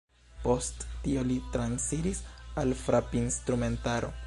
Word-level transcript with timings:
Post 0.45 0.85
tio 1.07 1.25
li 1.31 1.35
transiris 1.57 2.23
al 2.63 2.75
frapinstrumentaro. 2.83 4.11